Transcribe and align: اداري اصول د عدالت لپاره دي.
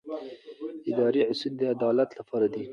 اداري 0.89 1.21
اصول 1.31 1.53
د 1.59 1.61
عدالت 1.75 2.09
لپاره 2.19 2.47
دي. 2.53 2.63